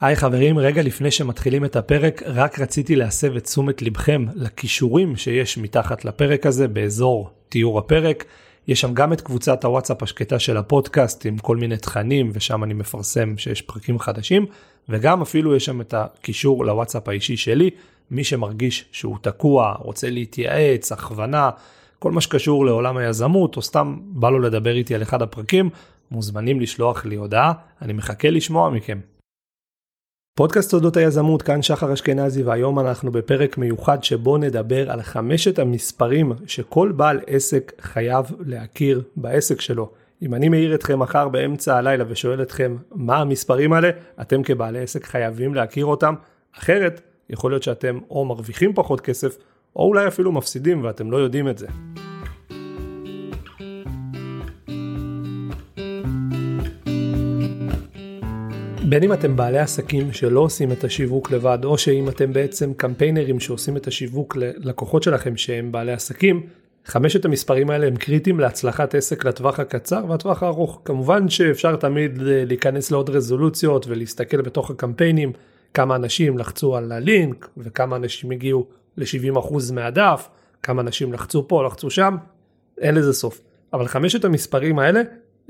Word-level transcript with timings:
היי 0.00 0.16
חברים, 0.16 0.58
רגע 0.58 0.82
לפני 0.82 1.10
שמתחילים 1.10 1.64
את 1.64 1.76
הפרק, 1.76 2.22
רק 2.26 2.60
רציתי 2.60 2.96
להסב 2.96 3.36
את 3.36 3.44
תשומת 3.44 3.82
לבכם 3.82 4.24
לכישורים 4.34 5.16
שיש 5.16 5.58
מתחת 5.58 6.04
לפרק 6.04 6.46
הזה 6.46 6.68
באזור 6.68 7.30
תיאור 7.48 7.78
הפרק. 7.78 8.24
יש 8.68 8.80
שם 8.80 8.94
גם 8.94 9.12
את 9.12 9.20
קבוצת 9.20 9.64
הוואטסאפ 9.64 10.02
השקטה 10.02 10.38
של 10.38 10.56
הפודקאסט 10.56 11.26
עם 11.26 11.38
כל 11.38 11.56
מיני 11.56 11.76
תכנים 11.76 12.30
ושם 12.32 12.64
אני 12.64 12.74
מפרסם 12.74 13.38
שיש 13.38 13.62
פרקים 13.62 13.98
חדשים 13.98 14.46
וגם 14.88 15.22
אפילו 15.22 15.56
יש 15.56 15.64
שם 15.64 15.80
את 15.80 15.94
הקישור 15.94 16.64
לוואטסאפ 16.64 17.08
האישי 17.08 17.36
שלי, 17.36 17.70
מי 18.10 18.24
שמרגיש 18.24 18.84
שהוא 18.92 19.16
תקוע, 19.20 19.74
רוצה 19.78 20.10
להתייעץ, 20.10 20.92
הכוונה, 20.92 21.50
כל 21.98 22.12
מה 22.12 22.20
שקשור 22.20 22.66
לעולם 22.66 22.96
היזמות 22.96 23.56
או 23.56 23.62
סתם 23.62 23.96
בא 24.00 24.30
לו 24.30 24.38
לדבר 24.38 24.74
איתי 24.74 24.94
על 24.94 25.02
אחד 25.02 25.22
הפרקים, 25.22 25.70
מוזמנים 26.10 26.60
לשלוח 26.60 27.04
לי 27.04 27.16
הודעה, 27.16 27.52
אני 27.82 27.92
מחכה 27.92 28.30
לשמוע 28.30 28.70
מכם. 28.70 29.15
פודקאסט 30.38 30.70
תולדות 30.70 30.96
היזמות, 30.96 31.42
כאן 31.42 31.62
שחר 31.62 31.92
אשכנזי 31.92 32.42
והיום 32.42 32.78
אנחנו 32.78 33.12
בפרק 33.12 33.58
מיוחד 33.58 34.04
שבו 34.04 34.38
נדבר 34.38 34.90
על 34.90 35.02
חמשת 35.02 35.58
המספרים 35.58 36.32
שכל 36.46 36.92
בעל 36.96 37.20
עסק 37.26 37.72
חייב 37.80 38.26
להכיר 38.46 39.02
בעסק 39.16 39.60
שלו. 39.60 39.90
אם 40.22 40.34
אני 40.34 40.48
מעיר 40.48 40.74
אתכם 40.74 40.98
מחר 40.98 41.28
באמצע 41.28 41.76
הלילה 41.76 42.04
ושואל 42.08 42.42
אתכם 42.42 42.76
מה 42.94 43.16
המספרים 43.16 43.72
האלה, 43.72 43.90
אתם 44.20 44.42
כבעלי 44.42 44.78
עסק 44.78 45.04
חייבים 45.04 45.54
להכיר 45.54 45.86
אותם, 45.86 46.14
אחרת 46.58 47.00
יכול 47.30 47.50
להיות 47.50 47.62
שאתם 47.62 47.98
או 48.10 48.24
מרוויחים 48.24 48.74
פחות 48.74 49.00
כסף 49.00 49.36
או 49.76 49.84
אולי 49.84 50.06
אפילו 50.06 50.32
מפסידים 50.32 50.84
ואתם 50.84 51.10
לא 51.10 51.16
יודעים 51.16 51.48
את 51.48 51.58
זה. 51.58 51.66
בין 58.88 59.02
אם 59.02 59.12
אתם 59.12 59.36
בעלי 59.36 59.58
עסקים 59.58 60.12
שלא 60.12 60.40
עושים 60.40 60.72
את 60.72 60.84
השיווק 60.84 61.30
לבד, 61.30 61.58
או 61.64 61.78
שאם 61.78 62.08
אתם 62.08 62.32
בעצם 62.32 62.74
קמפיינרים 62.74 63.40
שעושים 63.40 63.76
את 63.76 63.86
השיווק 63.86 64.36
ללקוחות 64.36 65.02
שלכם 65.02 65.36
שהם 65.36 65.72
בעלי 65.72 65.92
עסקים, 65.92 66.46
חמשת 66.84 67.24
המספרים 67.24 67.70
האלה 67.70 67.86
הם 67.86 67.96
קריטיים 67.96 68.40
להצלחת 68.40 68.94
עסק 68.94 69.24
לטווח 69.24 69.60
הקצר 69.60 70.04
והטווח 70.08 70.42
הארוך. 70.42 70.80
כמובן 70.84 71.28
שאפשר 71.28 71.76
תמיד 71.76 72.12
להיכנס 72.22 72.90
לעוד 72.90 73.10
רזולוציות 73.10 73.86
ולהסתכל 73.86 74.42
בתוך 74.42 74.70
הקמפיינים 74.70 75.32
כמה 75.74 75.96
אנשים 75.96 76.38
לחצו 76.38 76.76
על 76.76 76.92
הלינק 76.92 77.48
וכמה 77.56 77.96
אנשים 77.96 78.30
הגיעו 78.30 78.66
ל-70% 78.96 79.72
מהדף, 79.72 80.28
כמה 80.62 80.82
אנשים 80.82 81.12
לחצו 81.12 81.48
פה, 81.48 81.66
לחצו 81.66 81.90
שם, 81.90 82.16
אין 82.80 82.94
לזה 82.94 83.12
סוף. 83.12 83.40
אבל 83.72 83.88
חמשת 83.88 84.24
המספרים 84.24 84.78
האלה, 84.78 85.00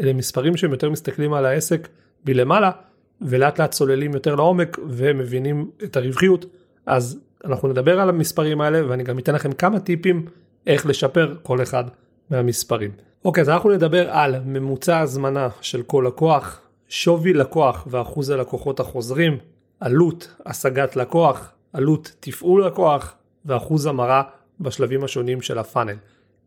אלה 0.00 0.12
מספרים 0.12 0.56
שהם 0.56 0.70
יותר 0.70 0.90
מסתכלים 0.90 1.32
על 1.32 1.46
העסק 1.46 1.88
מלמעלה 2.26 2.70
ולאט 3.20 3.60
לאט 3.60 3.70
צוללים 3.70 4.14
יותר 4.14 4.34
לעומק 4.34 4.78
ומבינים 4.88 5.70
את 5.84 5.96
הרווחיות 5.96 6.46
אז 6.86 7.20
אנחנו 7.44 7.68
נדבר 7.68 8.00
על 8.00 8.08
המספרים 8.08 8.60
האלה 8.60 8.90
ואני 8.90 9.02
גם 9.02 9.18
אתן 9.18 9.34
לכם 9.34 9.52
כמה 9.52 9.80
טיפים 9.80 10.26
איך 10.66 10.86
לשפר 10.86 11.34
כל 11.42 11.62
אחד 11.62 11.84
מהמספרים. 12.30 12.90
אוקיי 13.24 13.40
אז 13.40 13.48
אנחנו 13.48 13.70
נדבר 13.70 14.10
על 14.10 14.40
ממוצע 14.44 14.98
הזמנה 14.98 15.48
של 15.60 15.82
כל 15.82 16.04
לקוח, 16.06 16.60
שווי 16.88 17.32
לקוח 17.32 17.86
ואחוז 17.90 18.30
הלקוחות 18.30 18.80
החוזרים, 18.80 19.38
עלות 19.80 20.34
השגת 20.46 20.96
לקוח, 20.96 21.52
עלות 21.72 22.12
תפעול 22.20 22.66
לקוח 22.66 23.14
ואחוז 23.44 23.86
המרה 23.86 24.22
בשלבים 24.60 25.04
השונים 25.04 25.40
של 25.40 25.58
הפאנל. 25.58 25.96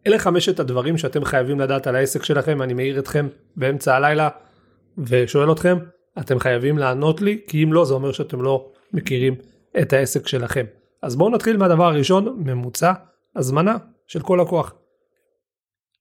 אלה 0.07 0.19
חמשת 0.19 0.59
הדברים 0.59 0.97
שאתם 0.97 1.25
חייבים 1.25 1.59
לדעת 1.59 1.87
על 1.87 1.95
העסק 1.95 2.23
שלכם, 2.23 2.61
אני 2.61 2.73
מעיר 2.73 2.99
אתכם 2.99 3.27
באמצע 3.55 3.95
הלילה 3.95 4.29
ושואל 4.97 5.51
אתכם 5.51 5.77
אתם 6.19 6.39
חייבים 6.39 6.77
לענות 6.77 7.21
לי, 7.21 7.41
כי 7.47 7.63
אם 7.63 7.73
לא 7.73 7.85
זה 7.85 7.93
אומר 7.93 8.11
שאתם 8.11 8.41
לא 8.41 8.71
מכירים 8.93 9.35
את 9.81 9.93
העסק 9.93 10.27
שלכם. 10.27 10.65
אז 11.01 11.15
בואו 11.15 11.29
נתחיל 11.29 11.57
מהדבר 11.57 11.85
הראשון, 11.85 12.43
ממוצע 12.45 12.93
הזמנה 13.35 13.77
של 14.07 14.19
כל 14.19 14.39
לקוח. 14.41 14.73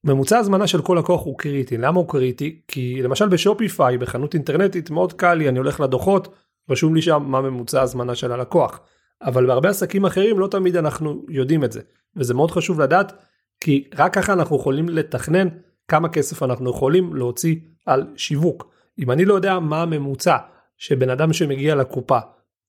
ממוצע 0.03 0.37
הזמנה 0.37 0.67
של 0.67 0.81
כל 0.81 0.95
לקוח 0.99 1.25
הוא 1.25 1.37
קריטי, 1.37 1.77
למה 1.77 1.99
הוא 1.99 2.09
קריטי? 2.09 2.61
כי 2.67 3.01
למשל 3.01 3.27
בשופיפיי, 3.27 3.97
בחנות 3.97 4.33
אינטרנטית, 4.33 4.89
מאוד 4.89 5.13
קל 5.13 5.33
לי, 5.33 5.49
אני 5.49 5.57
הולך 5.57 5.79
לדוחות, 5.79 6.35
רשום 6.69 6.95
לי 6.95 7.01
שם 7.01 7.23
מה 7.27 7.41
ממוצע 7.41 7.81
הזמנה 7.81 8.15
של 8.15 8.31
הלקוח. 8.31 8.79
אבל 9.21 9.45
בהרבה 9.45 9.69
עסקים 9.69 10.05
אחרים 10.05 10.39
לא 10.39 10.47
תמיד 10.47 10.75
אנחנו 10.75 11.25
יודעים 11.29 11.63
את 11.63 11.71
זה, 11.71 11.81
וזה 12.15 12.33
מאוד 12.33 12.51
חשוב 12.51 12.81
לדעת, 12.81 13.13
כי 13.61 13.89
רק 13.95 14.13
ככה 14.13 14.33
אנחנו 14.33 14.55
יכולים 14.55 14.89
לתכנן 14.89 15.47
כמה 15.87 16.09
כסף 16.09 16.43
אנחנו 16.43 16.69
יכולים 16.69 17.15
להוציא 17.15 17.55
על 17.85 18.07
שיווק. 18.15 18.71
אם 18.99 19.11
אני 19.11 19.25
לא 19.25 19.33
יודע 19.33 19.59
מה 19.59 19.81
הממוצע 19.81 20.37
שבן 20.77 21.09
אדם 21.09 21.33
שמגיע 21.33 21.75
לקופה, 21.75 22.19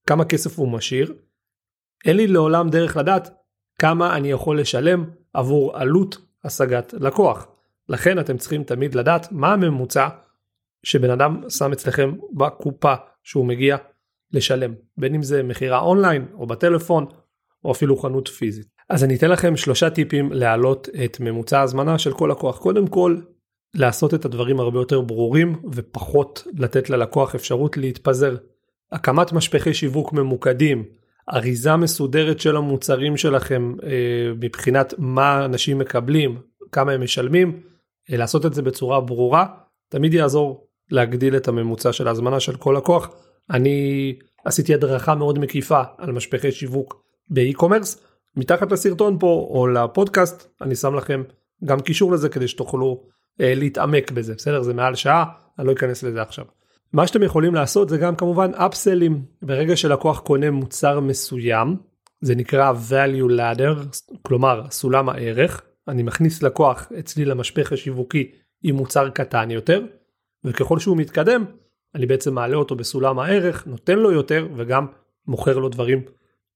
כמה 0.07 0.25
כסף 0.25 0.59
הוא 0.59 0.71
משאיר, 0.71 1.13
אין 2.05 2.17
לי 2.17 2.27
לעולם 2.27 2.69
דרך 2.69 2.97
לדעת 2.97 3.29
כמה 3.79 4.15
אני 4.17 4.31
יכול 4.31 4.59
לשלם 4.59 5.05
עבור 5.33 5.77
עלות 5.77 6.17
השגת 6.43 6.93
לקוח. 6.93 7.47
לכן 7.89 8.19
אתם 8.19 8.37
צריכים 8.37 8.63
תמיד 8.63 8.95
לדעת 8.95 9.31
מה 9.31 9.53
הממוצע 9.53 10.07
שבן 10.83 11.09
אדם 11.09 11.49
שם 11.49 11.71
אצלכם 11.71 12.13
בקופה 12.33 12.93
שהוא 13.23 13.45
מגיע 13.45 13.77
לשלם, 14.33 14.73
בין 14.97 15.15
אם 15.15 15.23
זה 15.23 15.43
מכירה 15.43 15.79
אונליין 15.79 16.25
או 16.33 16.47
בטלפון 16.47 17.05
או 17.63 17.71
אפילו 17.71 17.97
חנות 17.97 18.27
פיזית. 18.27 18.67
אז 18.89 19.03
אני 19.03 19.15
אתן 19.15 19.29
לכם 19.29 19.57
שלושה 19.57 19.89
טיפים 19.89 20.31
להעלות 20.31 20.89
את 21.05 21.19
ממוצע 21.19 21.59
ההזמנה 21.59 21.97
של 21.97 22.13
כל 22.13 22.29
לקוח. 22.31 22.57
קודם 22.57 22.87
כל, 22.87 23.17
לעשות 23.75 24.13
את 24.13 24.25
הדברים 24.25 24.59
הרבה 24.59 24.79
יותר 24.79 25.01
ברורים 25.01 25.61
ופחות 25.73 26.47
לתת 26.57 26.89
ללקוח 26.89 27.35
אפשרות 27.35 27.77
להתפזר. 27.77 28.35
הקמת 28.91 29.31
משפחי 29.33 29.73
שיווק 29.73 30.13
ממוקדים, 30.13 30.85
אריזה 31.33 31.75
מסודרת 31.75 32.39
של 32.39 32.57
המוצרים 32.57 33.17
שלכם 33.17 33.73
אה, 33.83 33.89
מבחינת 34.39 34.93
מה 34.97 35.45
אנשים 35.45 35.77
מקבלים, 35.79 36.41
כמה 36.71 36.91
הם 36.91 37.03
משלמים, 37.03 37.61
אה, 38.11 38.17
לעשות 38.17 38.45
את 38.45 38.53
זה 38.53 38.61
בצורה 38.61 39.01
ברורה, 39.01 39.45
תמיד 39.89 40.13
יעזור 40.13 40.67
להגדיל 40.91 41.35
את 41.35 41.47
הממוצע 41.47 41.93
של 41.93 42.07
ההזמנה 42.07 42.39
של 42.39 42.55
כל 42.55 42.75
לקוח. 42.77 43.09
אני 43.49 44.15
עשיתי 44.45 44.73
הדרכה 44.73 45.15
מאוד 45.15 45.39
מקיפה 45.39 45.81
על 45.97 46.11
משפחי 46.11 46.51
שיווק 46.51 47.03
באי-קומרס, 47.29 48.03
מתחת 48.35 48.71
לסרטון 48.71 49.19
פה 49.19 49.47
או 49.53 49.67
לפודקאסט 49.67 50.47
אני 50.61 50.75
שם 50.75 50.95
לכם 50.95 51.23
גם 51.65 51.79
קישור 51.79 52.11
לזה 52.11 52.29
כדי 52.29 52.47
שתוכלו 52.47 53.03
להתעמק 53.39 54.11
בזה 54.11 54.35
בסדר 54.35 54.61
זה 54.61 54.73
מעל 54.73 54.95
שעה 54.95 55.25
אני 55.59 55.67
לא 55.67 55.71
אכנס 55.71 56.03
לזה 56.03 56.21
עכשיו. 56.21 56.45
מה 56.93 57.07
שאתם 57.07 57.23
יכולים 57.23 57.55
לעשות 57.55 57.89
זה 57.89 57.97
גם 57.97 58.15
כמובן 58.15 58.51
אפסלים 58.53 59.25
ברגע 59.41 59.75
שלקוח 59.75 60.19
קונה 60.19 60.51
מוצר 60.51 60.99
מסוים 60.99 61.77
זה 62.21 62.35
נקרא 62.35 62.73
value 62.89 63.31
ladder 63.31 63.97
כלומר 64.21 64.63
סולם 64.69 65.09
הערך 65.09 65.61
אני 65.87 66.03
מכניס 66.03 66.43
לקוח 66.43 66.91
אצלי 66.99 67.25
למשפך 67.25 67.71
השיווקי 67.71 68.31
עם 68.63 68.75
מוצר 68.75 69.09
קטן 69.09 69.51
יותר 69.51 69.81
וככל 70.43 70.79
שהוא 70.79 70.97
מתקדם 70.97 71.45
אני 71.95 72.05
בעצם 72.05 72.33
מעלה 72.33 72.55
אותו 72.55 72.75
בסולם 72.75 73.19
הערך 73.19 73.67
נותן 73.67 73.99
לו 73.99 74.11
יותר 74.11 74.47
וגם 74.55 74.85
מוכר 75.27 75.57
לו 75.57 75.69
דברים 75.69 76.01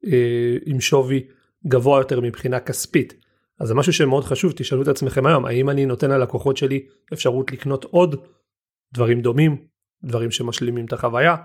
אה, 0.05 0.57
עם 0.65 0.81
שווי 0.81 1.27
גבוה 1.67 1.99
יותר 1.99 2.21
מבחינה 2.21 2.59
כספית. 2.59 3.24
אז 3.59 3.67
זה 3.67 3.73
משהו 3.73 3.93
שמאוד 3.93 4.23
חשוב, 4.23 4.53
תשאלו 4.55 4.81
את 4.81 4.87
עצמכם 4.87 5.25
היום, 5.25 5.45
האם 5.45 5.69
אני 5.69 5.85
נותן 5.85 6.11
ללקוחות 6.11 6.57
שלי 6.57 6.85
אפשרות 7.13 7.51
לקנות 7.51 7.83
עוד 7.83 8.15
דברים 8.93 9.21
דומים, 9.21 9.65
דברים 10.03 10.31
שמשלימים 10.31 10.85
את 10.85 10.93
החוויה, 10.93 11.35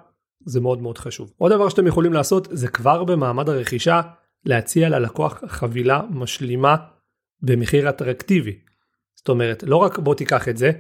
זה 0.45 0.61
מאוד 0.61 0.83
מאוד 0.83 0.99
חשוב. 0.99 1.33
עוד 1.39 1.53
דבר 1.53 1.69
שאתם 1.69 1.87
יכולים 1.87 2.13
לעשות 2.13 2.49
זה 2.51 2.69
כבר 2.69 3.05
במעמד 3.05 3.49
הרכישה 3.49 4.01
להציע 4.45 4.89
ללקוח 4.89 5.43
חבילה 5.47 6.03
משלימה 6.11 6.77
במחיר 7.43 7.89
אטרקטיבי. 7.89 8.59
זאת 9.17 9.29
אומרת, 9.29 9.63
לא 9.63 9.77
רק 9.77 9.99
בוא 9.99 10.15
תיקח 10.15 10.49
את 10.49 10.57
זה, 10.57 10.71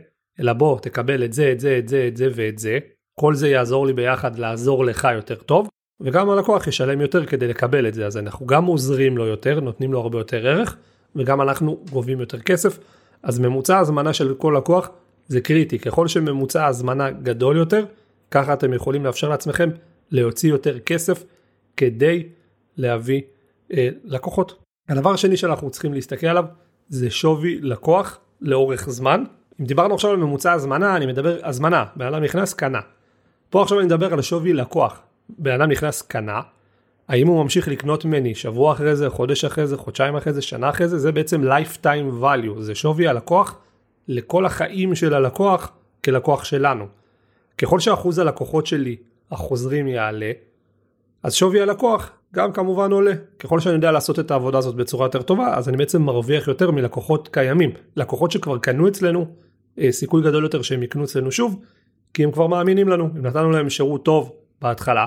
אלא 0.41 0.53
בוא 0.53 0.81
תקבל 0.81 1.25
את 1.25 1.33
זה, 1.33 1.53
את 1.53 1.61
זה, 1.61 1.79
את 1.79 1.89
זה, 1.89 2.09
את 2.09 2.17
זה 2.17 2.29
ואת 2.35 2.59
זה, 2.59 2.79
כל 3.21 3.35
זה 3.35 3.49
יעזור 3.49 3.87
לי 3.87 3.93
ביחד 3.93 4.39
לעזור 4.39 4.85
לך 4.85 5.09
יותר 5.15 5.35
טוב, 5.35 5.69
וגם 6.01 6.31
הלקוח 6.31 6.67
ישלם 6.67 7.01
יותר 7.01 7.27
כדי 7.27 7.49
לקבל 7.49 7.89
את 7.89 7.95
זה, 7.95 8.07
אז 8.07 8.17
אנחנו 8.17 8.47
גם 8.47 8.65
עוזרים 8.65 9.17
לו 9.17 9.27
יותר, 9.27 9.61
נותנים 9.61 9.93
לו 9.93 10.01
הרבה 10.01 10.19
יותר 10.19 10.47
ערך, 10.47 10.77
וגם 11.17 11.41
אנחנו 11.41 11.85
גובים 11.93 12.21
יותר 12.21 12.39
כסף, 12.39 12.79
אז 13.23 13.39
ממוצע 13.39 13.79
הזמנה 13.79 14.13
של 14.13 14.35
כל 14.35 14.55
לקוח 14.59 14.91
זה 15.29 15.41
קריטי, 15.41 15.79
ככל 15.79 16.09
שממוצע 16.09 16.67
הזמנה 16.67 17.11
גדול 17.11 17.57
יותר, 17.57 17.85
ככה 18.31 18.53
אתם 18.53 18.73
יכולים 18.73 19.05
לאפשר 19.05 19.29
לעצמכם 19.29 19.71
להוציא 20.11 20.51
יותר 20.51 20.79
כסף 20.79 21.25
כדי 21.77 22.29
להביא 22.77 23.23
אה, 23.73 23.89
לקוחות. 24.05 24.65
הדבר 24.89 25.11
השני 25.11 25.37
שאנחנו 25.37 25.71
צריכים 25.71 25.95
להסתכל 25.95 26.27
עליו 26.27 26.45
זה 26.89 27.11
שווי 27.11 27.59
לקוח 27.63 28.19
לאורך 28.41 28.91
זמן. 28.91 29.25
אם 29.61 29.65
דיברנו 29.65 29.95
עכשיו 29.95 30.11
על 30.11 30.17
ממוצע 30.17 30.53
הזמנה, 30.53 30.97
אני 30.97 31.07
מדבר 31.07 31.39
הזמנה, 31.43 31.85
בן 31.97 32.07
אדם 32.07 32.23
נכנס 32.23 32.55
קנה. 32.55 32.81
פה 33.51 33.63
עכשיו 33.63 33.79
אני 33.79 33.87
מדבר 33.87 34.13
על 34.13 34.23
שווי 34.23 34.53
לקוח. 34.53 35.03
בן 35.39 35.61
אדם 35.61 35.71
נכנס 35.71 36.03
קנה, 36.03 36.41
האם 37.11 37.27
הוא 37.27 37.43
ממשיך 37.43 37.69
לקנות 37.69 38.05
ממני 38.05 38.35
שבוע 38.35 38.73
אחרי 38.73 38.97
זה, 38.97 39.11
חודש 39.11 39.45
אחרי 39.45 39.67
זה, 39.67 39.77
חודשיים 39.77 40.17
אחרי 40.17 40.33
זה, 40.33 40.43
שנה 40.43 40.71
אחרי 40.71 40.89
זה, 40.89 40.99
זה 40.99 41.13
בעצם 41.13 41.43
lifetime 41.43 42.23
value, 42.23 42.61
זה 42.61 42.75
שווי 42.75 43.09
הלקוח 43.09 43.59
לכל 44.09 44.47
החיים 44.47 44.95
של 44.95 45.15
הלקוח 45.15 45.73
כלקוח 46.05 46.45
שלנו. 46.45 46.87
ככל 47.59 47.81
שאחוז 47.81 48.19
הלקוחות 48.19 48.67
שלי 48.67 48.97
החוזרים 49.31 49.89
יעלה, 49.89 50.31
אז 51.23 51.35
שווי 51.35 51.61
הלקוח 51.61 52.11
גם 52.35 52.53
כמובן 52.53 52.93
עולה. 52.93 53.13
ככל 53.39 53.61
שאני 53.61 53.75
יודע 53.75 53.93
לעשות 53.93 54.19
את 54.19 54.31
העבודה 54.31 54.59
הזאת 54.59 54.75
בצורה 54.75 55.07
יותר 55.07 55.23
טובה, 55.23 55.55
אז 55.57 55.69
אני 55.69 55.77
בעצם 55.77 56.03
מרוויח 56.03 56.49
יותר 56.49 56.71
מלקוחות 56.71 57.29
קיימים. 57.33 57.71
לקוחות 57.97 58.31
שכבר 58.31 58.59
קנו 58.59 58.89
אצלנו, 58.89 59.27
אה, 59.79 59.93
סיכוי 59.93 60.23
גדול 60.23 60.43
יותר 60.43 60.63
שהם 60.63 60.83
יקנו 60.83 61.05
אצלנו 61.05 61.33
שוב, 61.33 61.61
כי 62.15 62.25
הם 62.25 62.31
כבר 62.31 62.47
מאמינים 62.47 62.89
לנו, 62.89 63.05
אם 63.17 63.27
נתנו 63.27 63.51
להם 63.51 63.71
שירות 63.71 64.05
טוב 64.05 64.33
בהתחלה, 64.63 65.07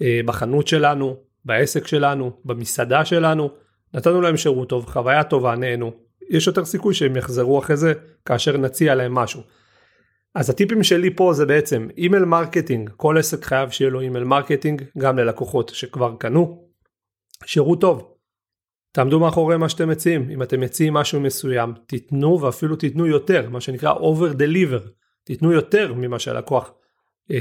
בחנות 0.00 0.68
שלנו, 0.68 1.16
בעסק 1.44 1.86
שלנו, 1.86 2.32
במסעדה 2.44 3.04
שלנו, 3.04 3.50
נתנו 3.94 4.20
להם 4.20 4.36
שירות 4.36 4.68
טוב, 4.68 4.86
חוויה 4.86 5.24
טובה, 5.24 5.54
נהנו, 5.54 5.92
יש 6.30 6.46
יותר 6.46 6.64
סיכוי 6.64 6.94
שהם 6.94 7.16
יחזרו 7.16 7.58
אחרי 7.58 7.76
זה 7.76 7.92
כאשר 8.24 8.56
נציע 8.56 8.94
להם 8.94 9.14
משהו. 9.14 9.42
אז 10.34 10.50
הטיפים 10.50 10.82
שלי 10.82 11.16
פה 11.16 11.32
זה 11.32 11.46
בעצם 11.46 11.88
email 11.96 12.24
marketing, 12.24 12.90
כל 12.96 13.18
עסק 13.18 13.44
חייב 13.44 13.70
שיהיה 13.70 13.90
לו 13.90 14.00
email 14.00 14.24
marketing 14.24 14.82
גם 14.98 15.18
ללקוחות 15.18 15.68
שכבר 15.74 16.14
קנו. 16.18 16.68
שירות 17.44 17.80
טוב, 17.80 18.14
תעמדו 18.92 19.20
מאחורי 19.20 19.56
מה 19.56 19.68
שאתם 19.68 19.88
מציעים, 19.88 20.30
אם 20.30 20.42
אתם 20.42 20.60
מציעים 20.60 20.94
משהו 20.94 21.20
מסוים 21.20 21.72
תיתנו 21.86 22.40
ואפילו 22.40 22.76
תיתנו 22.76 23.06
יותר, 23.06 23.48
מה 23.50 23.60
שנקרא 23.60 23.94
over 23.94 24.34
deliver, 24.34 24.88
תיתנו 25.24 25.52
יותר 25.52 25.94
ממה 25.94 26.18
שהלקוח 26.18 26.64
אה, 26.68 26.77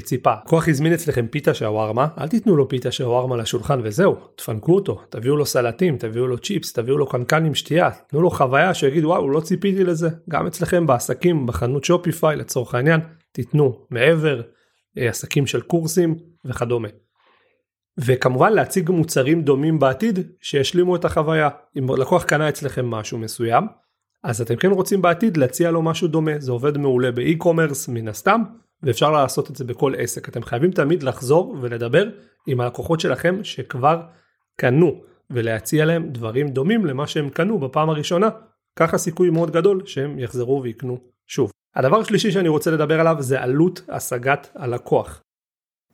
ציפה. 0.03 0.33
לקוח 0.45 0.67
הזמין 0.67 0.93
אצלכם 0.93 1.27
פיתה 1.27 1.53
שווארמה, 1.53 2.07
אל 2.17 2.27
תיתנו 2.27 2.55
לו 2.55 2.69
פיתה 2.69 2.91
שווארמה 2.91 3.37
לשולחן 3.37 3.79
וזהו, 3.83 4.15
תפנקו 4.35 4.75
אותו, 4.75 5.01
תביאו 5.09 5.35
לו 5.35 5.45
סלטים, 5.45 5.97
תביאו 5.97 6.27
לו 6.27 6.37
צ'יפס, 6.37 6.73
תביאו 6.73 6.97
לו 6.97 7.07
קנקן 7.07 7.45
עם 7.45 7.55
שתייה, 7.55 7.89
תנו 8.07 8.21
לו 8.21 8.29
חוויה 8.29 8.73
שיגיד 8.73 9.05
וואו 9.05 9.29
לא 9.29 9.39
ציפיתי 9.39 9.83
לזה, 9.83 10.09
גם 10.29 10.47
אצלכם 10.47 10.87
בעסקים, 10.87 11.45
בחנות 11.45 11.83
Shopify 11.83 12.35
לצורך 12.35 12.75
העניין, 12.75 12.99
תיתנו 13.31 13.85
מעבר, 13.89 14.41
אה, 14.97 15.09
עסקים 15.09 15.47
של 15.47 15.61
קורסים 15.61 16.15
וכדומה. 16.45 16.87
וכמובן 17.97 18.53
להציג 18.53 18.91
מוצרים 18.91 19.41
דומים 19.41 19.79
בעתיד 19.79 20.19
שישלימו 20.41 20.95
את 20.95 21.05
החוויה. 21.05 21.49
אם 21.77 21.95
לקוח 21.97 22.23
קנה 22.23 22.49
אצלכם 22.49 22.85
משהו 22.85 23.17
מסוים, 23.17 23.63
אז 24.23 24.41
אתם 24.41 24.55
כן 24.55 24.71
רוצים 24.71 25.01
בעתיד 25.01 25.37
להציע 25.37 25.71
לו 25.71 25.81
משהו 25.81 26.07
דומה, 26.07 26.31
זה 26.39 26.51
עובד 26.51 26.77
מעולה 26.77 27.11
באי-קומרס 27.11 27.87
מן 27.87 28.07
הסתם, 28.07 28.41
ואפשר 28.83 29.11
לעשות 29.11 29.51
את 29.51 29.55
זה 29.55 29.63
בכל 29.63 29.93
עסק. 29.97 30.29
אתם 30.29 30.43
חייבים 30.43 30.71
תמיד 30.71 31.03
לחזור 31.03 31.57
ולדבר 31.61 32.09
עם 32.47 32.61
הלקוחות 32.61 32.99
שלכם 32.99 33.43
שכבר 33.43 34.01
קנו, 34.55 35.01
ולהציע 35.29 35.85
להם 35.85 36.09
דברים 36.09 36.47
דומים 36.47 36.85
למה 36.85 37.07
שהם 37.07 37.29
קנו 37.29 37.59
בפעם 37.59 37.89
הראשונה, 37.89 38.29
ככה 38.75 38.97
סיכוי 38.97 39.29
מאוד 39.29 39.51
גדול 39.51 39.81
שהם 39.85 40.19
יחזרו 40.19 40.63
ויקנו 40.63 40.97
שוב. 41.27 41.51
הדבר 41.75 41.99
השלישי 41.99 42.31
שאני 42.31 42.49
רוצה 42.49 42.71
לדבר 42.71 42.99
עליו 42.99 43.15
זה 43.19 43.41
עלות 43.41 43.81
השגת 43.89 44.47
הלקוח. 44.55 45.21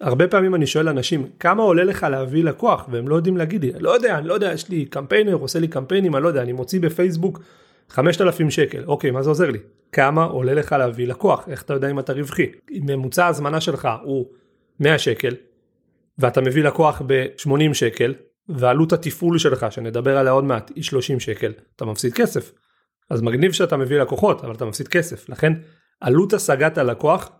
הרבה 0.02 0.28
פעמים 0.28 0.56
אני 0.56 0.68
שואל 0.68 0.90
אנשים 0.90 1.28
כמה 1.40 1.64
עולה 1.64 1.84
לך 1.84 2.04
להביא 2.04 2.44
לקוח 2.44 2.88
והם 2.92 3.08
לא 3.08 3.16
יודעים 3.16 3.38
להגיד 3.38 3.66
לי 3.66 3.72
לא 3.80 3.92
יודע 3.92 4.18
אני 4.18 4.28
לא 4.28 4.34
יודע 4.34 4.54
יש 4.54 4.70
לי 4.70 4.86
קמפיינר 4.86 5.34
עושה 5.34 5.60
לי 5.60 5.68
קמפיינים 5.68 6.16
אני 6.16 6.24
לא 6.24 6.28
יודע 6.28 6.42
אני 6.42 6.52
מוציא 6.54 6.80
בפייסבוק 6.80 7.40
5,000 7.90 8.50
שקל. 8.50 8.84
אוקיי 8.88 9.12
מה 9.12 9.24
זה 9.24 9.30
עוזר 9.30 9.52
לי? 9.52 9.60
כמה 9.92 10.24
עולה 10.24 10.54
לך 10.54 10.72
להביא 10.72 11.08
לקוח? 11.08 11.48
איך 11.48 11.62
אתה 11.62 11.74
יודע 11.74 11.90
אם 11.92 12.00
אתה 12.00 12.14
רווחי? 12.14 12.52
אם 12.72 12.84
ממוצע 12.86 13.28
הזמנה 13.28 13.62
שלך 13.62 13.90
הוא 14.04 14.26
100 14.80 14.98
שקל 14.98 15.36
ואתה 16.18 16.42
מביא 16.42 16.64
לקוח 16.64 17.02
ב-80 17.08 17.74
שקל 17.74 18.14
ועלות 18.50 18.94
התפעול 18.94 19.38
שלך 19.38 19.66
שנדבר 19.70 20.18
עליה 20.18 20.32
עוד 20.32 20.44
מעט 20.44 20.72
היא 20.76 20.84
30 20.84 21.20
שקל. 21.20 21.54
אתה 21.76 21.86
מפסיד 21.86 22.14
כסף. 22.14 22.52
אז 23.10 23.22
מגניב 23.22 23.52
שאתה 23.52 23.78
מביא 23.78 24.00
לקוחות 24.00 24.44
אבל 24.44 24.56
אתה 24.56 24.66
מפסיד 24.66 24.88
כסף. 24.88 25.30
לכן 25.30 25.54
עלות 26.02 26.34
השגת 26.34 26.78
הלקוח 26.78 27.32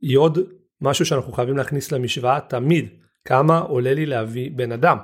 היא 0.00 0.18
עוד 0.18 0.38
משהו 0.80 1.06
שאנחנו 1.06 1.32
חייבים 1.32 1.56
להכניס 1.56 1.92
למשוואה 1.92 2.40
תמיד, 2.40 2.88
כמה 3.24 3.58
עולה 3.58 3.94
לי 3.94 4.06
להביא 4.06 4.50
בן 4.54 4.72
אדם. 4.72 4.98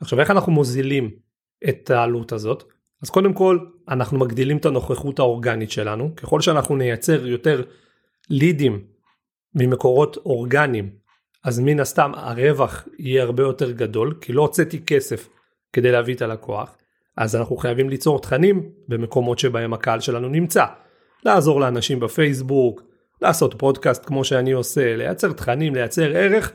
עכשיו 0.00 0.20
איך 0.20 0.30
אנחנו 0.30 0.52
מוזילים 0.52 1.10
את 1.68 1.90
העלות 1.90 2.32
הזאת? 2.32 2.64
אז 3.02 3.10
קודם 3.10 3.32
כל 3.32 3.58
אנחנו 3.88 4.18
מגדילים 4.18 4.56
את 4.56 4.66
הנוכחות 4.66 5.18
האורגנית 5.18 5.70
שלנו, 5.70 6.16
ככל 6.16 6.40
שאנחנו 6.40 6.76
נייצר 6.76 7.26
יותר 7.26 7.62
לידים 8.30 8.84
ממקורות 9.54 10.16
אורגניים, 10.16 10.90
אז 11.44 11.60
מן 11.60 11.80
הסתם 11.80 12.12
הרווח 12.14 12.88
יהיה 12.98 13.22
הרבה 13.22 13.42
יותר 13.42 13.70
גדול, 13.70 14.14
כי 14.20 14.32
לא 14.32 14.42
הוצאתי 14.42 14.80
כסף 14.86 15.28
כדי 15.72 15.92
להביא 15.92 16.14
את 16.14 16.22
הלקוח, 16.22 16.76
אז 17.16 17.36
אנחנו 17.36 17.56
חייבים 17.56 17.88
ליצור 17.88 18.20
תכנים 18.20 18.70
במקומות 18.88 19.38
שבהם 19.38 19.74
הקהל 19.74 20.00
שלנו 20.00 20.28
נמצא. 20.28 20.64
לעזור 21.24 21.60
לאנשים 21.60 22.00
בפייסבוק, 22.00 22.82
לעשות 23.22 23.54
פודקאסט 23.58 24.06
כמו 24.06 24.24
שאני 24.24 24.52
עושה, 24.52 24.96
לייצר 24.96 25.32
תכנים, 25.32 25.74
לייצר 25.74 26.16
ערך, 26.16 26.52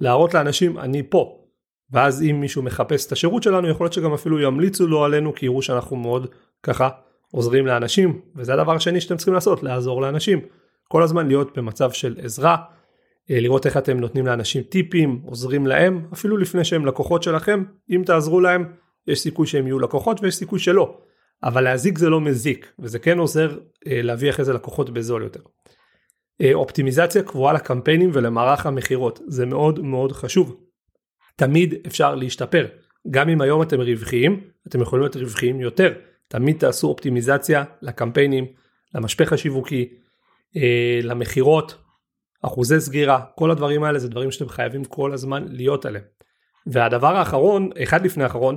להראות 0.00 0.34
לאנשים 0.34 0.78
אני 0.78 1.02
פה. 1.08 1.43
ואז 1.92 2.22
אם 2.22 2.40
מישהו 2.40 2.62
מחפש 2.62 3.06
את 3.06 3.12
השירות 3.12 3.42
שלנו 3.42 3.68
יכול 3.68 3.84
להיות 3.84 3.92
שגם 3.92 4.12
אפילו 4.12 4.40
ימליצו 4.40 4.86
לו 4.86 5.04
עלינו 5.04 5.34
כי 5.34 5.46
יראו 5.46 5.62
שאנחנו 5.62 5.96
מאוד 5.96 6.26
ככה 6.62 6.88
עוזרים 7.30 7.66
לאנשים 7.66 8.20
וזה 8.36 8.54
הדבר 8.54 8.74
השני 8.74 9.00
שאתם 9.00 9.16
צריכים 9.16 9.34
לעשות 9.34 9.62
לעזור 9.62 10.02
לאנשים 10.02 10.40
כל 10.88 11.02
הזמן 11.02 11.28
להיות 11.28 11.58
במצב 11.58 11.90
של 11.90 12.16
עזרה 12.22 12.56
אה, 13.30 13.40
לראות 13.40 13.66
איך 13.66 13.76
אתם 13.76 14.00
נותנים 14.00 14.26
לאנשים 14.26 14.62
טיפים 14.62 15.20
עוזרים 15.24 15.66
להם 15.66 16.06
אפילו 16.12 16.36
לפני 16.36 16.64
שהם 16.64 16.86
לקוחות 16.86 17.22
שלכם 17.22 17.64
אם 17.90 18.02
תעזרו 18.06 18.40
להם 18.40 18.72
יש 19.06 19.20
סיכוי 19.20 19.46
שהם 19.46 19.66
יהיו 19.66 19.78
לקוחות 19.78 20.22
ויש 20.22 20.34
סיכוי 20.34 20.58
שלא 20.58 20.98
אבל 21.42 21.64
להזיק 21.64 21.98
זה 21.98 22.10
לא 22.10 22.20
מזיק 22.20 22.72
וזה 22.78 22.98
כן 22.98 23.18
עוזר 23.18 23.58
אה, 23.86 24.02
להביא 24.02 24.30
אחרי 24.30 24.44
זה 24.44 24.52
לקוחות 24.52 24.90
בזול 24.90 25.22
יותר. 25.22 25.40
אה, 26.40 26.54
אופטימיזציה 26.54 27.22
קבועה 27.22 27.52
לקמפיינים 27.52 28.10
ולמערך 28.12 28.66
המכירות 28.66 29.20
זה 29.26 29.46
מאוד 29.46 29.80
מאוד 29.80 30.12
חשוב. 30.12 30.63
תמיד 31.36 31.74
אפשר 31.86 32.14
להשתפר 32.14 32.66
גם 33.10 33.28
אם 33.28 33.40
היום 33.40 33.62
אתם 33.62 33.80
רווחיים 33.80 34.40
אתם 34.68 34.80
יכולים 34.80 35.02
להיות 35.02 35.16
רווחיים 35.16 35.60
יותר 35.60 35.92
תמיד 36.28 36.58
תעשו 36.58 36.88
אופטימיזציה 36.88 37.64
לקמפיינים 37.82 38.46
למשפך 38.94 39.32
השיווקי 39.32 39.88
אה, 40.56 41.00
למכירות 41.02 41.84
אחוזי 42.42 42.80
סגירה 42.80 43.24
כל 43.34 43.50
הדברים 43.50 43.84
האלה 43.84 43.98
זה 43.98 44.08
דברים 44.08 44.30
שאתם 44.30 44.48
חייבים 44.48 44.84
כל 44.84 45.12
הזמן 45.12 45.44
להיות 45.48 45.86
עליהם. 45.86 46.04
והדבר 46.66 47.16
האחרון 47.16 47.70
אחד 47.82 48.04
לפני 48.04 48.24
האחרון 48.24 48.56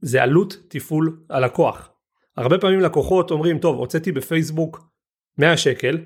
זה 0.00 0.22
עלות 0.22 0.56
תפעול 0.68 1.20
הלקוח. 1.30 1.90
הרבה 2.36 2.58
פעמים 2.58 2.80
לקוחות 2.80 3.30
אומרים 3.30 3.58
טוב 3.58 3.78
הוצאתי 3.78 4.12
בפייסבוק 4.12 4.80
100 5.38 5.56
שקל 5.56 5.98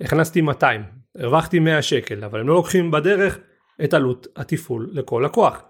הכנסתי 0.00 0.40
200, 0.40 0.82
הרווחתי 1.18 1.58
100 1.58 1.82
שקל, 1.82 2.24
אבל 2.24 2.40
הם 2.40 2.48
לא 2.48 2.54
לוקחים 2.54 2.90
בדרך 2.90 3.38
את 3.84 3.94
עלות 3.94 4.26
התפעול 4.36 4.90
לכל 4.92 5.22
לקוח. 5.24 5.62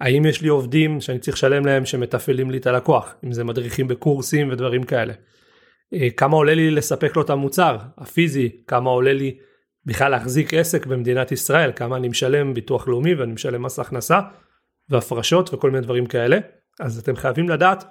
האם 0.00 0.26
יש 0.26 0.42
לי 0.42 0.48
עובדים 0.48 1.00
שאני 1.00 1.18
צריך 1.18 1.36
לשלם 1.36 1.66
להם 1.66 1.86
שמתפעלים 1.86 2.50
לי 2.50 2.58
את 2.58 2.66
הלקוח, 2.66 3.14
אם 3.24 3.32
זה 3.32 3.44
מדריכים 3.44 3.88
בקורסים 3.88 4.52
ודברים 4.52 4.82
כאלה. 4.82 5.12
אה, 5.94 6.10
כמה 6.10 6.36
עולה 6.36 6.54
לי 6.54 6.70
לספק 6.70 7.16
לו 7.16 7.22
את 7.22 7.30
המוצר 7.30 7.78
הפיזי, 7.98 8.62
כמה 8.66 8.90
עולה 8.90 9.12
לי 9.12 9.38
בכלל 9.84 10.10
להחזיק 10.10 10.54
עסק 10.54 10.86
במדינת 10.86 11.32
ישראל, 11.32 11.72
כמה 11.76 11.96
אני 11.96 12.08
משלם 12.08 12.54
ביטוח 12.54 12.88
לאומי 12.88 13.14
ואני 13.14 13.32
משלם 13.32 13.62
מס 13.62 13.78
הכנסה 13.78 14.20
והפרשות 14.88 15.54
וכל 15.54 15.70
מיני 15.70 15.82
דברים 15.82 16.06
כאלה. 16.06 16.38
אז 16.80 16.98
אתם 16.98 17.16
חייבים 17.16 17.48
לדעת 17.48 17.84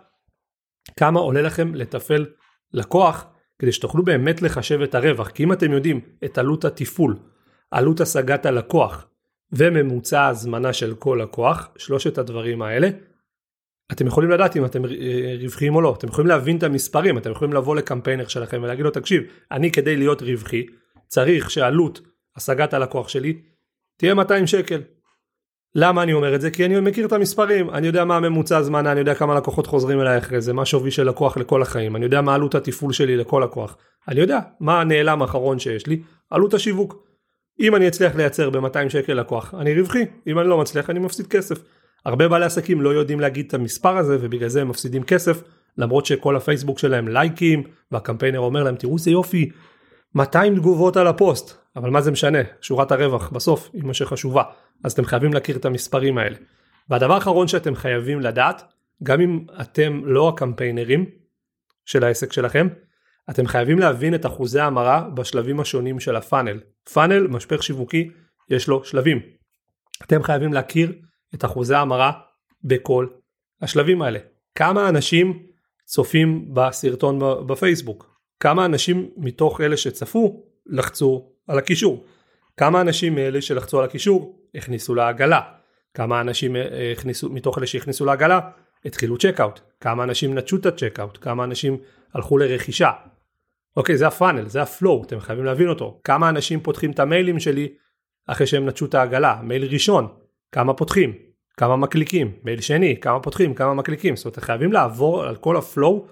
כמה 1.00 1.20
עולה 1.20 1.42
לכם 1.42 1.76
לתפעל 1.76 2.26
לקוח 2.74 3.26
כדי 3.60 3.72
שתוכלו 3.72 4.04
באמת 4.06 4.42
לחשב 4.42 4.82
את 4.82 4.96
הרווח, 4.96 5.30
כי 5.30 5.44
אם 5.44 5.54
אתם 5.54 5.72
יודעים 5.72 6.00
את 6.26 6.38
עלות 6.38 6.66
התפעול, 6.66 7.18
עלות 7.72 8.02
השגת 8.02 8.46
הלקוח 8.46 9.08
וממוצע 9.52 10.22
ההזמנה 10.22 10.74
של 10.74 10.96
כל 10.96 11.20
לקוח, 11.24 11.70
שלושת 11.78 12.18
הדברים 12.18 12.62
האלה, 12.62 12.90
אתם 13.92 14.08
יכולים 14.08 14.30
לדעת 14.30 14.56
אם 14.56 14.66
אתם 14.66 14.86
אה, 14.86 15.36
רווחיים 15.42 15.76
או 15.76 15.82
לא, 15.82 15.96
אתם 15.98 16.08
יכולים 16.08 16.28
להבין 16.28 16.58
את 16.58 16.64
המספרים, 16.64 17.18
אתם 17.18 17.32
יכולים 17.32 17.54
לבוא 17.54 17.76
לקמפיינר 17.76 18.28
שלכם 18.28 18.64
ולהגיד 18.64 18.86
לו 18.86 18.92
תקשיב, 18.92 19.24
אני 19.52 19.72
כדי 19.72 19.98
להיות 19.98 20.22
רווחי 20.22 20.66
צריך 21.08 21.52
שעלות 21.52 22.02
השגת 22.36 22.74
הלקוח 22.74 23.08
שלי 23.08 23.42
תהיה 23.98 24.14
200 24.14 24.48
שקל, 24.48 24.82
למה 25.76 26.04
אני 26.04 26.14
אומר 26.14 26.36
את 26.36 26.42
זה? 26.42 26.52
כי 26.52 26.66
אני 26.66 26.80
מכיר 26.80 27.06
את 27.06 27.14
המספרים, 27.14 27.70
אני 27.70 27.88
יודע 27.88 28.06
מה 28.06 28.18
הממוצע 28.18 28.58
הזמן, 28.58 28.88
אני 28.88 29.00
יודע 29.00 29.16
כמה 29.16 29.36
לקוחות 29.36 29.68
חוזרים 29.68 30.02
אליי 30.02 30.18
אחרי 30.18 30.42
זה, 30.42 30.54
מה 30.54 30.66
שווי 30.66 30.92
של 30.92 31.10
לקוח 31.10 31.38
לכל 31.38 31.62
החיים, 31.62 31.96
אני 31.96 32.06
יודע 32.06 32.22
מה 32.22 32.36
עלות 32.36 32.56
התפעול 32.56 32.94
שלי 32.94 33.18
לכל 33.18 33.42
לקוח, 33.46 33.78
אני 34.08 34.20
יודע 34.20 34.40
מה 34.60 34.82
הנעלם 34.82 35.22
האחרון 35.22 35.60
שיש 35.60 35.88
לי, 35.88 36.02
עלות 36.30 36.54
השיווק. 36.54 37.05
אם 37.60 37.76
אני 37.76 37.88
אצליח 37.88 38.16
לייצר 38.16 38.50
ב-200 38.50 38.90
שקל 38.90 39.14
לקוח, 39.14 39.54
אני 39.54 39.80
רווחי, 39.80 40.06
אם 40.28 40.40
אני 40.40 40.48
לא 40.48 40.58
מצליח 40.58 40.90
אני 40.90 41.00
מפסיד 41.00 41.28
כסף. 41.28 41.58
הרבה 42.06 42.28
בעלי 42.28 42.46
עסקים 42.46 42.82
לא 42.82 42.90
יודעים 42.90 43.20
להגיד 43.20 43.46
את 43.48 43.54
המספר 43.54 43.98
הזה 43.98 44.18
ובגלל 44.22 44.50
זה 44.50 44.62
הם 44.62 44.70
מפסידים 44.70 45.04
כסף, 45.04 45.42
למרות 45.78 46.06
שכל 46.06 46.36
הפייסבוק 46.36 46.80
שלהם 46.80 47.08
לייקים, 47.08 47.64
והקמפיינר 47.92 48.40
אומר 48.40 48.64
להם 48.64 48.76
תראו 48.76 48.98
איזה 48.98 49.12
יופי, 49.12 49.50
200 50.16 50.56
תגובות 50.56 50.98
על 50.98 51.08
הפוסט, 51.08 51.58
אבל 51.76 51.90
מה 51.90 52.02
זה 52.02 52.12
משנה, 52.12 52.40
שורת 52.62 52.92
הרווח 52.92 53.30
בסוף 53.30 53.70
היא 53.74 53.84
מה 53.84 53.94
שחשובה. 53.94 54.44
אז 54.84 54.92
אתם 54.92 55.06
חייבים 55.06 55.34
להכיר 55.34 55.56
את 55.56 55.66
המספרים 55.66 56.18
האלה. 56.18 56.36
והדבר 56.90 57.14
האחרון 57.14 57.48
שאתם 57.48 57.76
חייבים 57.76 58.22
לדעת, 58.22 58.64
גם 59.04 59.22
אם 59.22 59.40
אתם 59.62 60.02
לא 60.06 60.30
הקמפיינרים 60.30 61.06
של 61.86 62.04
העסק 62.04 62.34
שלכם, 62.34 62.68
אתם 63.30 63.48
חייבים 63.48 63.80
להבין 63.80 64.16
את 64.16 64.26
אחוזי 64.26 64.60
ההמרה 64.60 65.10
בשלבים 65.14 65.60
השונים 65.60 66.00
של 66.00 66.16
הפאנל. 66.16 66.60
פאנל, 66.94 67.28
משפך 67.28 67.64
שיווקי, 67.64 68.10
יש 68.50 68.68
לו 68.68 68.84
שלבים. 68.84 69.20
אתם 70.04 70.24
חייבים 70.24 70.54
להכיר 70.54 70.94
את 71.36 71.46
אחוזי 71.46 71.76
ההמרה 71.76 72.12
בכל 72.64 73.08
השלבים 73.62 74.02
האלה. 74.02 74.20
כמה 74.56 74.90
אנשים 74.90 75.44
צופים 75.86 76.54
בסרטון 76.54 77.20
בפייסבוק? 77.48 78.16
כמה 78.40 78.66
אנשים 78.66 79.10
מתוך 79.18 79.62
אלה 79.62 79.78
שצפו 79.78 80.44
לחצו 80.66 81.32
על 81.48 81.58
הקישור? 81.58 82.06
כמה 82.58 82.82
אנשים 82.82 83.16
מאלה 83.16 83.42
שלחצו 83.42 83.80
על 83.80 83.86
הקישור 83.86 84.40
הכניסו 84.56 84.96
לעגלה? 84.96 85.42
כמה 85.94 86.22
אנשים 86.22 86.56
אה, 86.56 86.92
הכניסו, 86.92 87.30
מתוך 87.30 87.58
אלה 87.58 87.68
שהכניסו 87.68 88.06
לעגלה 88.06 88.40
התחילו 88.86 89.18
checkout? 89.18 89.60
כמה 89.80 90.04
אנשים 90.04 90.38
נטשו 90.38 90.56
את 90.56 90.66
ה 90.66 90.71
checkout? 90.71 91.18
כמה 91.22 91.44
אנשים 91.44 91.78
הלכו 92.14 92.38
לרכישה? 92.38 92.92
אוקיי 93.78 93.98
זה 93.98 94.08
ה 94.08 94.13
funnel 94.13 94.48
זה 94.48 94.62
ה 94.62 94.70
flow 94.70 95.04
אתם 95.04 95.20
חייבים 95.20 95.46
להבין 95.46 95.70
אותו. 95.70 96.02
כמה 96.04 96.30
אנשים 96.30 96.60
פותחים 96.60 96.92
את 96.92 97.00
המיילים 97.00 97.40
שלי 97.40 97.74
אחרי 98.28 98.48
שהם 98.48 98.66
נטשו 98.66 98.86
את 98.86 98.96
העגלה? 98.96 99.40
מייל 99.44 99.66
ראשון 99.66 100.08
כמה 100.52 100.74
פותחים? 100.74 101.14
כמה 101.58 101.76
מקליקים? 101.76 102.32
מייל 102.44 102.62
שני 102.62 103.00
כמה 103.00 103.20
פותחים? 103.20 103.54
כמה 103.54 103.74
מקליקים? 103.74 104.16
זאת 104.16 104.26
אומרת 104.26 104.40
חייבים 104.40 104.72
לעבור 104.72 105.24
על 105.24 105.36
כל 105.36 105.58
ה 105.58 105.68
flow 105.68 106.08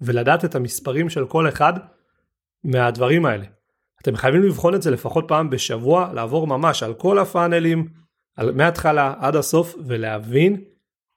ולדעת 0.00 0.44
את 0.44 0.54
המספרים 0.54 1.10
של 1.10 1.26
כל 1.26 1.48
אחד 1.48 1.72
מהדברים 2.64 3.26
האלה. 3.26 3.44
אתם 4.02 4.16
חייבים 4.16 4.42
לבחון 4.42 4.74
את 4.74 4.82
זה 4.82 4.90
לפחות 4.90 5.24
פעם 5.28 5.50
בשבוע 5.50 6.12
לעבור 6.12 6.46
ממש 6.46 6.82
על 6.82 6.94
כל 6.94 7.18
הפאנלים 7.18 7.88
על, 8.36 8.52
מההתחלה 8.52 9.14
עד 9.18 9.36
הסוף 9.36 9.74
ולהבין 9.86 10.64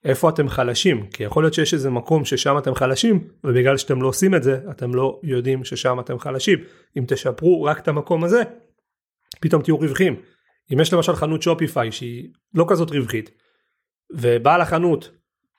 איפה 0.07 0.29
אתם 0.29 0.49
חלשים? 0.49 1.07
כי 1.07 1.23
יכול 1.23 1.43
להיות 1.43 1.53
שיש 1.53 1.73
איזה 1.73 1.89
מקום 1.89 2.25
ששם 2.25 2.57
אתם 2.57 2.75
חלשים 2.75 3.27
ובגלל 3.43 3.77
שאתם 3.77 4.01
לא 4.01 4.07
עושים 4.07 4.35
את 4.35 4.43
זה 4.43 4.59
אתם 4.71 4.95
לא 4.95 5.19
יודעים 5.23 5.63
ששם 5.63 5.99
אתם 5.99 6.19
חלשים. 6.19 6.59
אם 6.97 7.03
תשפרו 7.07 7.63
רק 7.63 7.79
את 7.79 7.87
המקום 7.87 8.23
הזה 8.23 8.43
פתאום 9.39 9.61
תהיו 9.61 9.77
רווחים. 9.77 10.15
אם 10.73 10.79
יש 10.79 10.93
למשל 10.93 11.15
חנות 11.15 11.41
שופיפיי 11.41 11.91
שהיא 11.91 12.29
לא 12.53 12.65
כזאת 12.67 12.91
רווחית 12.91 13.31
ובעל 14.11 14.61
החנות 14.61 15.11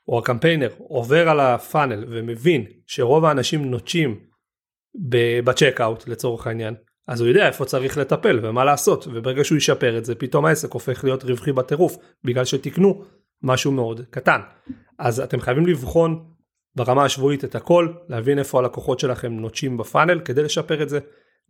או 0.08 0.18
הקמפיינר 0.18 0.68
עובר 0.78 1.28
על 1.28 1.40
הפאנל 1.40 2.04
ומבין 2.08 2.64
שרוב 2.86 3.24
האנשים 3.24 3.70
נוטשים 3.70 4.20
בצ'קאוט 5.44 6.08
לצורך 6.08 6.46
העניין 6.46 6.74
אז 7.08 7.20
הוא 7.20 7.28
יודע 7.28 7.46
איפה 7.46 7.64
צריך 7.64 7.98
לטפל 7.98 8.40
ומה 8.42 8.64
לעשות 8.64 9.06
וברגע 9.06 9.44
שהוא 9.44 9.58
ישפר 9.58 9.98
את 9.98 10.04
זה 10.04 10.14
פתאום 10.14 10.44
העסק 10.44 10.72
הופך 10.72 11.04
להיות 11.04 11.24
רווחי 11.24 11.52
בטירוף 11.52 11.96
בגלל 12.24 12.44
שתקנו 12.44 13.04
משהו 13.42 13.72
מאוד 13.72 14.00
קטן. 14.10 14.40
אז 14.98 15.20
אתם 15.20 15.40
חייבים 15.40 15.66
לבחון 15.66 16.24
ברמה 16.76 17.04
השבועית 17.04 17.44
את 17.44 17.54
הכל, 17.54 17.88
להבין 18.08 18.38
איפה 18.38 18.58
הלקוחות 18.58 19.00
שלכם 19.00 19.32
נוטשים 19.32 19.76
בפאנל 19.76 20.20
כדי 20.20 20.42
לשפר 20.42 20.82
את 20.82 20.88
זה, 20.88 20.98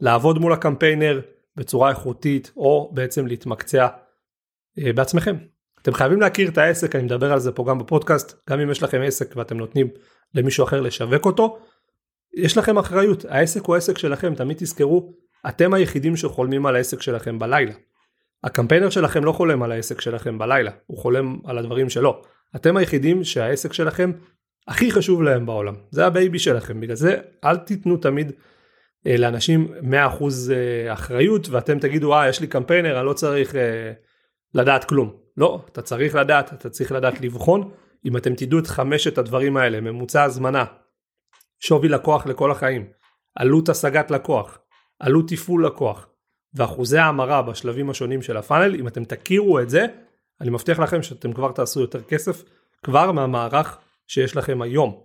לעבוד 0.01 0.39
מול 0.39 0.53
הקמפיינר 0.53 1.21
בצורה 1.57 1.91
איכותית 1.91 2.53
או 2.57 2.91
בעצם 2.95 3.27
להתמקצע 3.27 3.87
אה, 4.79 4.93
בעצמכם. 4.93 5.37
אתם 5.83 5.95
חייבים 5.95 6.21
להכיר 6.21 6.49
את 6.49 6.59
העסק, 6.59 6.97
אני 6.97 7.03
מדבר 7.03 7.33
על 7.33 7.39
זה 7.39 7.53
פה 7.53 7.65
גם 7.69 7.79
בפודקאסט, 7.79 8.51
גם 8.51 8.61
אם 8.61 8.71
יש 8.71 8.83
לכם 8.83 9.01
עסק 9.05 9.37
ואתם 9.37 9.57
נותנים 9.57 9.89
למישהו 10.35 10.65
אחר 10.65 10.81
לשווק 10.81 11.27
אותו, 11.27 11.59
יש 12.37 12.57
לכם 12.57 12.79
אחריות, 12.79 13.25
העסק 13.25 13.65
הוא 13.65 13.77
עסק 13.77 13.99
שלכם, 13.99 14.35
תמיד 14.35 14.57
תזכרו, 14.57 15.15
אתם 15.49 15.75
היחידים 15.75 16.17
שחולמים 16.17 16.67
על 16.67 16.77
העסק 16.77 17.03
שלכם 17.03 17.39
בלילה. 17.39 17.73
הקמפיינר 18.45 18.91
שלכם 18.91 19.25
לא 19.25 19.33
חולם 19.33 19.63
על 19.63 19.73
העסק 19.73 20.01
שלכם 20.01 20.39
בלילה, 20.39 20.71
הוא 20.87 20.99
חולם 20.99 21.39
על 21.45 21.59
הדברים 21.59 21.91
שלו. 21.91 22.23
אתם 22.57 22.77
היחידים 22.77 23.25
שהעסק 23.25 23.73
שלכם 23.73 24.13
הכי 24.69 24.91
חשוב 24.91 25.23
להם 25.23 25.47
בעולם, 25.47 25.75
זה 25.91 26.07
ה 26.07 26.13
baby 26.13 26.39
שלכם, 26.39 26.81
בגלל 26.81 26.97
זה 26.97 27.17
אל 27.45 27.57
תיתנו 27.57 27.97
תמיד 27.97 28.33
אה, 29.07 29.17
לאנשים 29.17 29.75
100% 29.83 29.95
אה, 30.53 30.93
אחריות 30.93 31.49
ואתם 31.49 31.79
תגידו 31.79 32.15
אה 32.15 32.29
יש 32.29 32.41
לי 32.41 32.47
קמפיינר 32.47 32.99
אני 32.99 33.07
לא 33.07 33.13
צריך 33.13 33.55
אה, 33.55 33.93
לדעת 34.55 34.85
כלום. 34.85 35.17
לא, 35.37 35.65
אתה 35.73 35.83
צריך 35.83 36.15
לדעת, 36.15 36.53
אתה 36.53 36.71
צריך 36.71 36.93
לדעת 36.93 37.21
לבחון, 37.21 37.71
אם 38.05 38.17
אתם 38.17 38.35
תדעו 38.35 38.59
את 38.59 38.67
חמשת 38.67 39.19
הדברים 39.19 39.57
האלה, 39.57 39.81
ממוצע 39.81 40.23
הזמנה, 40.23 40.65
שווי 41.61 41.89
לקוח 41.89 42.27
לכל 42.27 42.51
החיים, 42.51 42.87
עלות 43.35 43.69
השגת 43.69 44.11
לקוח, 44.11 44.59
עלות 45.01 45.29
תפעול 45.29 45.67
לקוח, 45.67 46.09
ואחוזי 46.55 46.99
ההמרה 46.99 47.43
בשלבים 47.43 47.91
השונים 47.91 48.23
של 48.23 48.37
הפאנל, 48.37 48.75
אם 48.75 48.89
אתם 48.89 49.05
תכירו 49.05 49.61
את 49.61 49.71
זה, 49.71 49.87
אני 50.41 50.51
מבטיח 50.51 50.79
לכם 50.79 51.03
שאתם 51.03 51.33
כבר 51.33 51.53
תעשו 51.53 51.81
יותר 51.81 52.03
כסף 52.03 52.43
כבר 52.83 53.13
מהמערך 53.13 53.79
שיש 54.07 54.37
לכם 54.37 54.63
היום. 54.63 55.01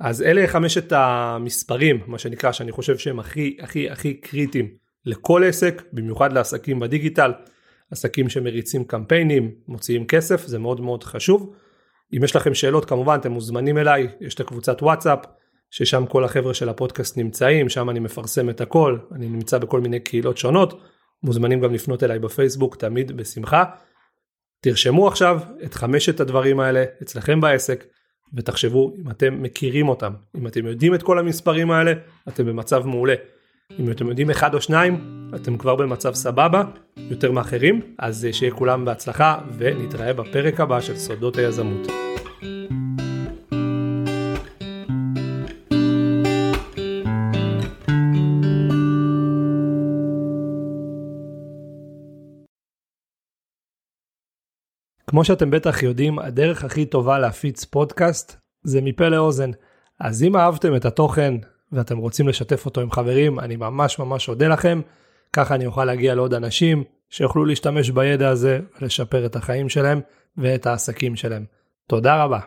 אז 0.00 0.22
אלה 0.22 0.46
חמשת 0.46 0.92
המספרים, 0.92 2.00
מה 2.06 2.18
שנקרא, 2.18 2.52
שאני 2.52 2.72
חושב 2.72 2.98
שהם 2.98 3.18
הכי 3.20 3.56
הכי 3.60 3.90
הכי 3.90 4.14
קריטיים 4.14 4.68
לכל 5.06 5.44
עסק, 5.44 5.82
במיוחד 5.92 6.32
לעסקים 6.32 6.80
בדיגיטל, 6.80 7.32
עסקים 7.90 8.28
שמריצים 8.28 8.84
קמפיינים, 8.84 9.54
מוציאים 9.68 10.06
כסף, 10.06 10.46
זה 10.46 10.58
מאוד 10.58 10.80
מאוד 10.80 11.04
חשוב. 11.04 11.54
אם 12.16 12.24
יש 12.24 12.36
לכם 12.36 12.54
שאלות 12.54 12.84
כמובן 12.84 13.18
אתם 13.20 13.32
מוזמנים 13.32 13.78
אליי, 13.78 14.08
יש 14.20 14.34
את 14.34 14.40
הקבוצת 14.40 14.82
וואטסאפ, 14.82 15.18
ששם 15.72 16.06
כל 16.06 16.24
החבר'ה 16.24 16.54
של 16.54 16.68
הפודקאסט 16.68 17.16
נמצאים, 17.16 17.68
שם 17.68 17.90
אני 17.90 18.00
מפרסם 18.00 18.50
את 18.50 18.60
הכל, 18.60 18.98
אני 19.14 19.28
נמצא 19.28 19.58
בכל 19.58 19.80
מיני 19.80 20.00
קהילות 20.00 20.38
שונות, 20.38 20.80
מוזמנים 21.22 21.60
גם 21.60 21.74
לפנות 21.74 22.02
אליי 22.02 22.18
בפייסבוק 22.18 22.76
תמיד 22.76 23.16
בשמחה. 23.16 23.64
תרשמו 24.60 25.08
עכשיו 25.08 25.40
את 25.64 25.74
חמשת 25.74 26.20
הדברים 26.20 26.60
האלה 26.60 26.84
אצלכם 27.02 27.40
בעסק 27.40 27.84
ותחשבו 28.34 28.94
אם 28.98 29.10
אתם 29.10 29.42
מכירים 29.42 29.88
אותם, 29.88 30.12
אם 30.36 30.46
אתם 30.46 30.66
יודעים 30.66 30.94
את 30.94 31.02
כל 31.02 31.18
המספרים 31.18 31.70
האלה, 31.70 31.92
אתם 32.28 32.46
במצב 32.46 32.86
מעולה. 32.86 33.14
אם 33.78 33.90
אתם 33.90 34.08
יודעים 34.08 34.30
אחד 34.30 34.54
או 34.54 34.60
שניים, 34.60 35.28
אתם 35.34 35.58
כבר 35.58 35.74
במצב 35.74 36.14
סבבה, 36.14 36.62
יותר 36.96 37.32
מאחרים, 37.32 37.80
אז 37.98 38.26
שיהיה 38.32 38.52
כולם 38.52 38.84
בהצלחה 38.84 39.38
ונתראה 39.58 40.12
בפרק 40.12 40.60
הבא 40.60 40.80
של 40.80 40.96
סודות 40.96 41.36
היזמות. 41.36 41.86
כמו 55.12 55.24
שאתם 55.24 55.50
בטח 55.50 55.82
יודעים, 55.82 56.18
הדרך 56.18 56.64
הכי 56.64 56.86
טובה 56.86 57.18
להפיץ 57.18 57.64
פודקאסט 57.64 58.36
זה 58.62 58.80
מפה 58.80 59.08
לאוזן. 59.08 59.50
אז 60.00 60.22
אם 60.22 60.36
אהבתם 60.36 60.76
את 60.76 60.84
התוכן 60.84 61.34
ואתם 61.72 61.98
רוצים 61.98 62.28
לשתף 62.28 62.66
אותו 62.66 62.80
עם 62.80 62.90
חברים, 62.90 63.40
אני 63.40 63.56
ממש 63.56 63.98
ממש 63.98 64.28
אודה 64.28 64.48
לכם. 64.48 64.80
ככה 65.32 65.54
אני 65.54 65.66
אוכל 65.66 65.84
להגיע 65.84 66.14
לעוד 66.14 66.34
אנשים 66.34 66.84
שיוכלו 67.10 67.44
להשתמש 67.44 67.90
בידע 67.90 68.28
הזה 68.28 68.60
ולשפר 68.80 69.26
את 69.26 69.36
החיים 69.36 69.68
שלהם 69.68 70.00
ואת 70.36 70.66
העסקים 70.66 71.16
שלהם. 71.16 71.44
תודה 71.86 72.24
רבה. 72.24 72.40